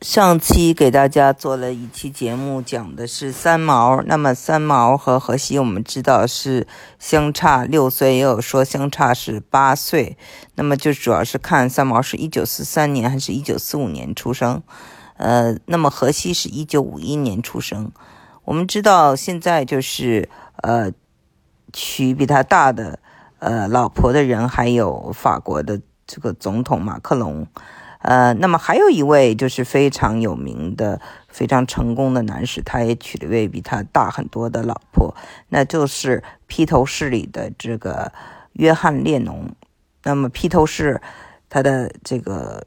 [0.00, 4.00] 上期给大家做了一期节目，讲的是三毛。
[4.00, 6.66] 那么三毛和荷西，我们知道是
[6.98, 10.16] 相差六岁，也有说相差是八岁。
[10.54, 14.62] 那么就主要是看三毛是一九四三年还是一九四五年出生。
[15.18, 17.92] 呃，那么荷西是一九五一年出生。
[18.44, 20.30] 我们知道现在就是
[20.62, 20.90] 呃
[21.74, 22.98] 娶比他大的
[23.38, 27.46] 呃老婆的人，还有法国的这个总统马克龙。
[28.02, 35.14] 呃，那么还有一位就是非常有名的、非常成功的男士，他也娶了一位比他大很多的老婆，
[35.50, 38.10] 那就是披头士里的这个
[38.54, 39.50] 约翰列侬。
[40.02, 41.00] 那么披头士
[41.50, 42.64] 他的这个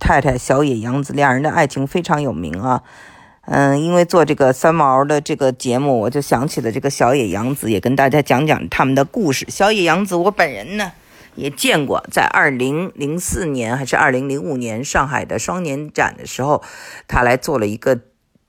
[0.00, 2.82] 太太小野洋子，两人的爱情非常有名啊。
[3.42, 9.44] 嗯，因为做这个三毛的这个节目，我就想起了这个小野洋子，也跟大家讲讲他们的故事。
[9.50, 10.92] 小野洋子，我本人呢。
[11.38, 16.64] 也见过，在二零零四年还是二零零五年上海的双年展的时候，
[17.06, 18.00] 他来做了一个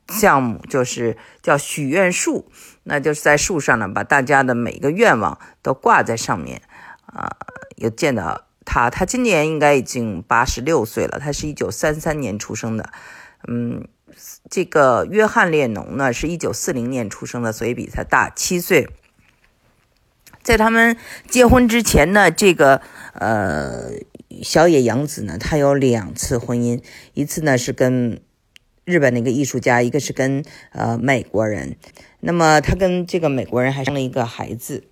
[0.07, 2.51] 项目，就是叫许愿树，
[2.83, 6.63] 那就是在树上呢，把大家的每个愿望都挂在上面
[7.05, 7.29] 啊。
[7.75, 12.89] 有见到他，他今年应该已经八十六岁了，他是一九三三年出生的。
[13.47, 13.87] 嗯，
[14.49, 18.89] 这个约翰列侬呢，是一九四零年出生的，所以比他大七岁。
[20.49, 20.97] 在他们
[21.27, 22.81] 结婚之前呢，这个
[23.13, 23.91] 呃
[24.41, 26.81] 小野洋子呢，她有两次婚姻，
[27.13, 28.19] 一次呢是跟
[28.83, 31.75] 日本的一个艺术家，一个是跟呃美国人。
[32.21, 34.85] 那么她跟这个美国人还生了一个孩子。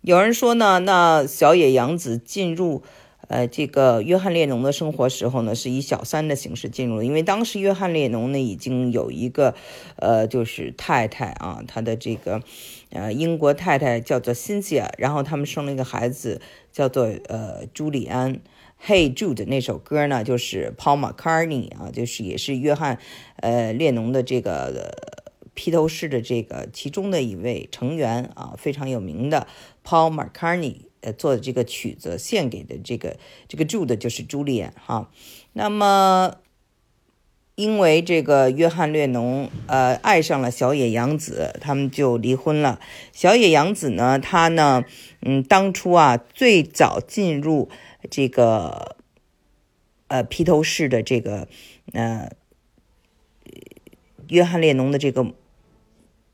[0.00, 2.84] 有人说呢，那小野洋子进入。
[3.28, 9.54] 呃，这个约翰列侬的生活时候呢，是以小三的形式进入的，因为当时约翰列侬呢已经有一个，
[9.96, 12.42] 呃，就是太太啊，他的这个，
[12.90, 18.40] 呃，英国太太叫做辛西亚，然后他们生了一个孩子叫做呃朱利安。
[18.86, 22.98] Hey Jude 那首歌呢，就是 Paul McCartney 啊，就是也是约翰，
[23.36, 24.94] 呃，列侬的这个
[25.54, 29.46] 披头士的这个其中的一位成员啊，非常有名的
[29.82, 30.76] Paul McCartney。
[31.04, 35.10] 呃，做的这个曲子献给的这个这个 Jude 就是朱丽安哈。
[35.52, 36.36] 那么，
[37.56, 42.80] 因为这个约翰列侬呃爱上了小野洋子，他们就离婚了。
[43.12, 44.86] 小野洋子呢，她呢，
[45.20, 47.68] 嗯，当初啊最早进入
[48.10, 48.96] 这个
[50.08, 51.48] 呃披头士的这个
[51.92, 52.30] 呃
[54.28, 55.34] 约翰列侬的这个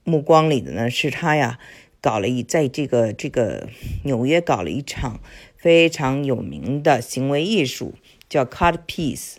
[0.05, 1.59] 目光里的呢，是他呀。
[2.01, 3.69] 搞了一，在这个这个
[4.05, 5.21] 纽约搞了一场
[5.57, 7.95] 非常有名的行为艺术，
[8.29, 9.35] 叫 cut piece，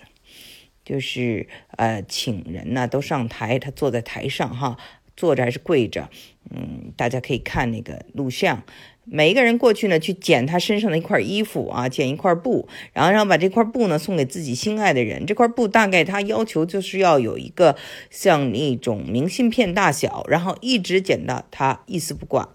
[0.85, 4.77] 就是呃，请人呢都上台，他坐在台上哈，
[5.15, 6.09] 坐着还是跪着，
[6.49, 8.63] 嗯，大家可以看那个录像。
[9.03, 15.25] 每一个人过去呢，去捡他身上的一块衣服啊，捡一块布，然后让把这块布呢送给自己心爱的人。
[15.25, 17.75] 这块布大概他要求就是要有一个
[18.11, 22.49] 像那种明信片大小，然后一直捡到他一丝不挂。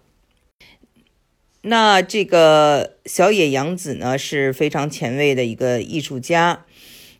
[1.62, 6.64] 那这个小野洋子呢是非常前卫的一个艺术家。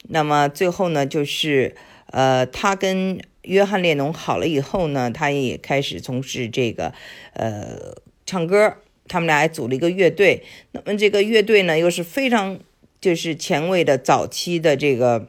[0.08, 1.74] 那么最后呢，就是
[2.12, 6.94] 呃，他跟约翰列侬好了以后呢，他也开始从事这个
[7.32, 8.76] 呃唱歌。
[9.08, 12.58] 他们俩还组了一个乐队，那么这个乐队呢，又是非常
[13.00, 15.28] 就是前卫的早期的这个，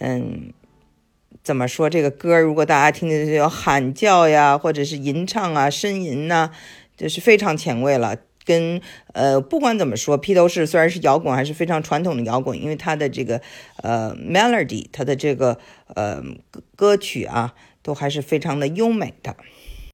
[0.00, 0.52] 嗯，
[1.42, 2.38] 怎么说这个歌？
[2.38, 6.50] 如果大家听见有喊叫呀，或者是吟唱啊、呻吟呐，
[6.96, 8.16] 就是非常前卫了。
[8.46, 8.82] 跟
[9.14, 13.40] 呃，不管怎么说，披头士虽然是摇滚，还是非常传统的摇滚，因为它的这个
[13.76, 15.58] 呃 melody，它的这个
[15.94, 16.22] 呃
[16.76, 19.34] 歌曲啊，都还是非常的优美的。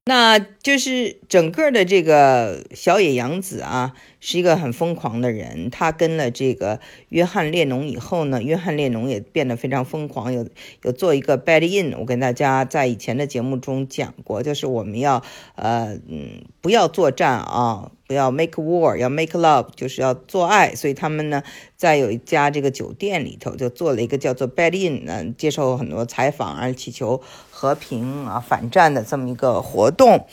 [0.05, 5.69] 那就是整个的这个小野洋子啊，是一个很疯狂的人。
[5.69, 10.47] 他跟了这个约翰列侬以后呢，约翰列侬也变得非常疯狂，有
[10.83, 11.99] 有做一个 bed in。
[11.99, 15.21] 我跟大家在以前的节目中讲过，就是我们要
[15.55, 17.91] 呃嗯不要作战啊。
[18.07, 20.75] 不要 make war，要 make love，就是要做爱。
[20.75, 21.43] 所以他们呢，
[21.77, 30.27] 在有一家这个酒店里头，就做了一个叫做 bed in，嗯，接受很多采访，而祈求和平啊、反战的这么一个活动。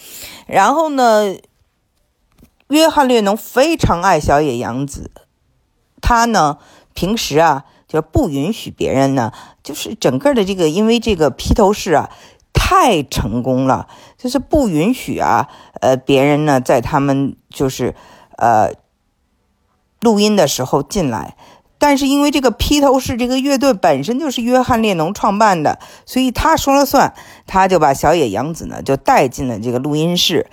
[0.48, 1.36] 然后呢，
[2.68, 5.10] 约翰列侬非常爱小野洋子，
[6.00, 6.58] 他呢
[6.94, 9.32] 平时啊就不允许别人呢，
[9.62, 12.10] 就是整个的这个，因为这个披头士啊。
[12.60, 13.88] 太成功了，
[14.18, 15.48] 就是不允许啊，
[15.80, 17.94] 呃，别人呢在他们就是
[18.36, 18.74] 呃
[20.02, 21.34] 录音的时候进来。
[21.78, 27.14] 但是因为这个披头士这个乐队本身就是约翰列侬创办的，所以他说了算，
[27.46, 30.50] 他就把小野洋子呢就带进了这个录音室。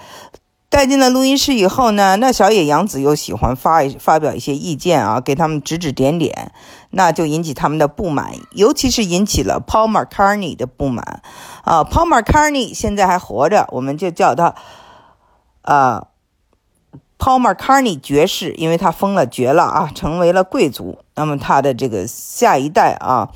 [0.69, 6.51] 带进了录音室以后呢，那小野洋子又喜欢发发表一些意见啊，给他们指指点点，
[6.89, 11.21] 那就引起他们的不满，尤其是引起了 Paul McCartney 的不满
[11.63, 11.83] 啊。
[11.83, 14.56] Paul McCartney 现在还活着，我们就叫他
[15.62, 16.07] 啊
[17.17, 21.00] Paul McCartney 爵士，因为他封了爵了啊，成为了贵族。
[21.15, 23.29] 那么他的这个下一代啊。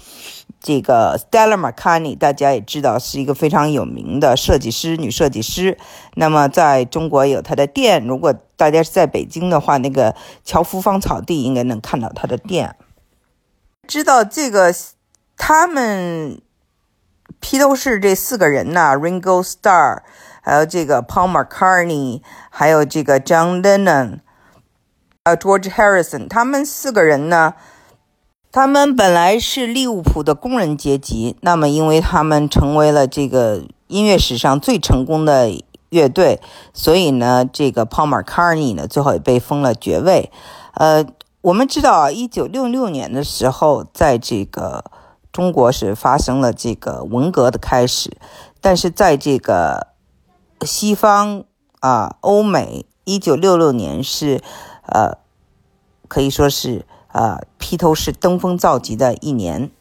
[0.62, 5.78] 这个 Stella Mccarney 大家也知道是一个非常有名的设计师，女设计师。
[6.16, 10.14] 那么在中国有她的店，如果大家是在北京的话，那个
[10.44, 12.76] 乔夫芳草地应该能看到她的店。
[13.88, 14.76] 知道这个，
[15.38, 16.42] 他们
[17.40, 20.00] 披头士这四个人呢，Ringo Starr，
[20.42, 24.20] 还有这个 Paul McCartney，还有这个 John Lennon，
[25.24, 27.54] 呃，George Harrison，他们四个人呢。
[28.52, 35.52] 他们本来是利物浦的工人阶级，那么因为他们成为了这个音乐史上最成功的
[35.90, 36.42] 乐队，
[36.74, 40.32] 所以呢，这个 Paul McCartney 呢最后也被封了爵位。
[40.74, 41.06] 呃，
[41.42, 44.84] 我们知道啊，一九六六年的时候，在这个
[45.32, 48.18] 中国是发生了这个文革的开始，
[48.60, 49.90] 但是在这个
[50.62, 51.44] 西方
[51.82, 54.42] 啊，欧美，一九六六年是
[54.88, 55.20] 呃，
[56.08, 56.88] 可以说是。
[57.12, 59.72] 啊，披头士登峰造极的一年。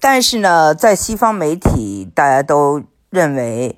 [0.00, 3.76] 但是呢，在西方媒体，大家都认为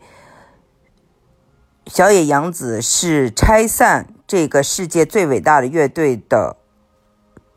[1.87, 6.57] 小野洋子是拆散这个世界最伟大的乐队的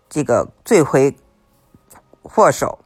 [0.10, 1.18] 这个罪魁
[2.24, 2.80] 祸首，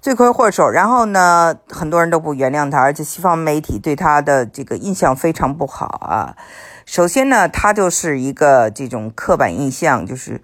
[0.00, 0.68] 罪魁祸首。
[0.68, 6.36] 然后呢，很多人都不原谅他，而且西方媒体对他的这个印象非常不好啊。
[6.84, 10.42] 首先呢，他就是一个这种刻板印象，就是。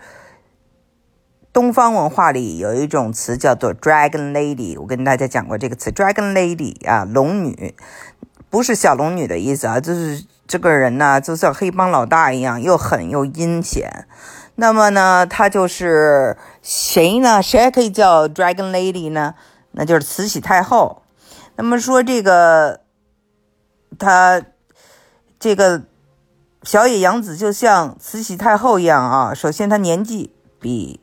[1.59, 7.75] 东方文化里有一种词叫做 “dragon lady”，我跟大家讲过这个词，“dragon lady” 啊，龙女，
[8.49, 14.07] 不是小龙女的意思啊，就是这个人呢，就像黑帮老大一样，又狠又阴险。
[14.55, 17.43] 那么呢，他就是谁呢？
[17.43, 19.35] 谁还可以叫 “dragon lady” 呢？
[19.73, 21.03] 那就是慈禧太后。
[21.57, 22.83] 那么说这个，
[23.99, 24.41] 他
[25.41, 25.83] 这个
[26.63, 29.35] 小野洋子就像慈禧太后一样啊。
[29.35, 31.01] 首先，她年纪比。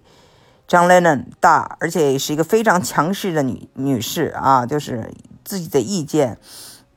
[0.67, 5.11] 张雷呢大，而且是一个非常强势的女女士啊，就是
[5.43, 6.37] 自己的意见，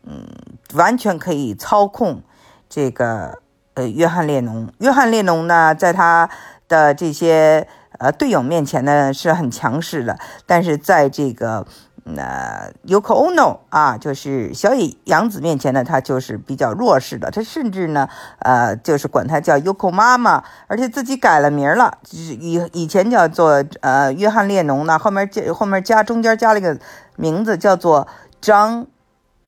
[0.05, 0.27] 嗯，
[0.75, 2.23] 完全可以操控
[2.69, 3.43] 这个
[3.75, 4.73] 呃约翰列侬。
[4.79, 6.31] 约翰列侬呢，在他
[6.67, 7.69] 的这些
[7.99, 11.67] 呃队友面前呢是很强势的，但是在这个。
[12.05, 17.31] 那 Yoko Ono 啊，就是小野洋子面前呢，他就是比较弱势的。
[17.31, 18.09] 他甚至呢，
[18.39, 26.79] 呃，就是管他叫 Yoko 妈妈，而且自己改了名了，就是以以前叫做呃约翰列侬呢，后面加后面加中间加了一个
[27.17, 28.09] 名字叫做
[28.41, 28.87] John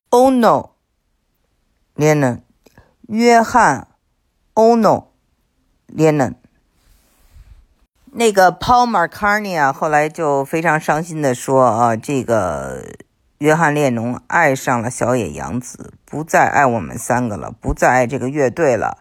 [0.09, 0.69] Ono
[1.95, 2.41] Lennon，
[3.07, 3.87] 约翰
[4.53, 5.05] Ono
[5.87, 6.35] Lennon。
[8.13, 12.83] 那个 Paul McCartney 啊，后来就非常伤心的说啊，这个
[13.37, 18.97] 约翰列侬爱上了小野洋子，不再爱我们三个了，不再爱这个乐队了。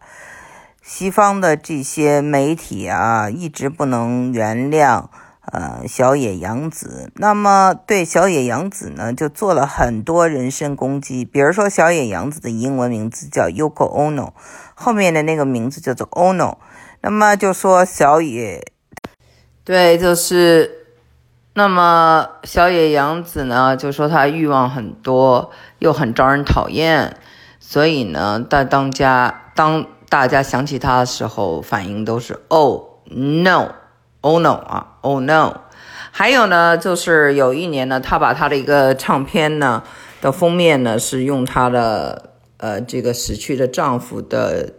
[0.81, 5.07] 西方的这些媒体啊，一直不能原谅
[5.51, 11.25] 呃小野洋子，那么对小野洋子呢，就做了很多人身攻击。
[11.25, 14.31] 比如说，小野洋子的英文名字叫 Yoko Ono，
[14.75, 16.59] 后面的那个名字叫做 Ono，
[17.01, 18.70] 那么就说小野。
[19.63, 20.87] 对，就是，
[21.55, 27.17] 那么小野洋子呢，就说她欲望很多，又很招人讨厌，
[27.61, 35.61] 所以呢，在当家当大家想起她的时候，反应都是 “Oh no，Oh no 啊，Oh no”。
[36.11, 39.85] 还有呢，就是有一年呢，她把她的一个唱片呢
[40.21, 44.73] 的封面呢，是用她的呃这个死去的丈夫的，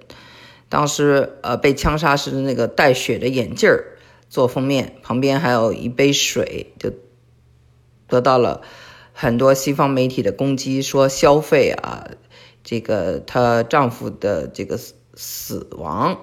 [0.67, 3.85] 当时呃被枪杀时的那个带血的眼镜儿。
[4.31, 6.93] 做封面，旁边还有一杯水，就
[8.07, 8.61] 得到了
[9.11, 12.11] 很多西方媒体的攻击，说消费啊，
[12.63, 16.21] 这个她丈夫的这个死死亡，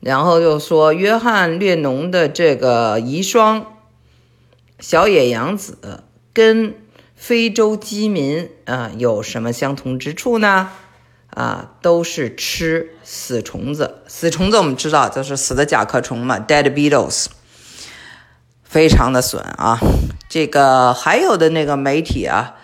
[0.00, 3.64] 然后又说约翰列侬的这个遗孀
[4.78, 6.04] 小野洋子
[6.34, 6.74] 跟
[7.14, 10.70] 非洲饥民啊有什么相同之处呢？
[11.34, 14.02] 啊，都是吃死虫子。
[14.06, 17.26] 死虫子我们知道就是死的甲壳虫嘛，dead beetles，
[18.62, 19.78] 非常的损啊。
[20.28, 22.54] 这个还有的那个媒体啊，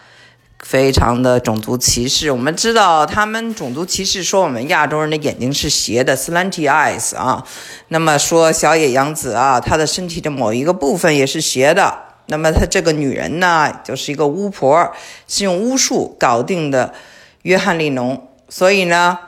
[0.60, 2.30] 非常的种族歧视。
[2.30, 7.44] 我们知道他们种族歧视，说我们亚洲人的眼睛是斜的，slanty eyes 啊。
[7.88, 12.04] 那么说小野洋子啊，她的身体的某一个部分也是斜的。
[12.26, 14.92] 那么她这个女人呢，就是一个巫婆，
[15.26, 16.94] 是用巫术搞定的
[17.42, 18.28] 约翰利农。
[18.50, 19.18] 所以呢，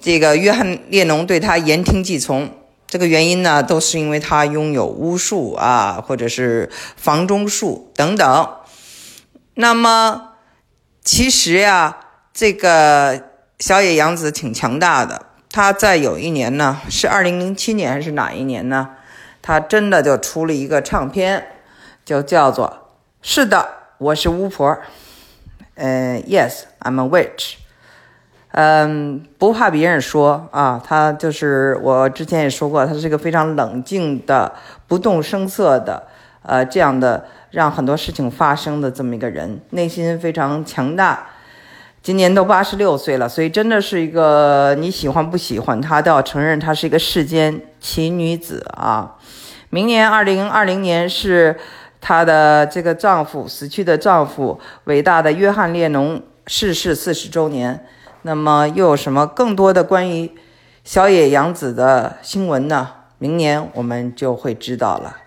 [0.00, 2.50] 这个约翰列侬对他言听计从。
[2.86, 8.56] 这个原因呢，都是因为他拥有巫术啊，或者是房中术等等。
[9.54, 10.34] 那么，
[11.02, 11.98] 其实呀，
[12.32, 15.26] 这个小野洋子挺强大的。
[15.50, 18.90] 他在有一年呢，是二零零七年还是哪一年呢？
[19.42, 21.44] 他真的就出了一个唱片，
[22.04, 22.68] 就叫做
[23.22, 23.68] 《是的，
[23.98, 24.70] 我是巫婆》。
[25.74, 27.54] 嗯，Yes，I'm a witch。
[28.56, 34.52] 嗯，不怕别人说啊，他就是我之前也说过，他是一个非常冷静的、
[34.86, 36.00] 不动声色的，
[36.42, 41.26] 呃，这样的让很多事情发生的这么一个人，内心非常强大。
[42.00, 49.16] 今年都八十六岁了，所以真的是一个你喜欢不喜欢他都要承认，他是一个世间奇女子啊。
[49.70, 51.56] 明年二零二零年是
[52.00, 57.84] 她的这个丈夫死去的丈夫，伟大的约翰列侬逝世四十周年。
[58.26, 60.32] 那么又有什么更多的关于
[60.82, 62.88] 小野洋子的新闻呢？
[63.18, 65.18] 明年我们就会知道了。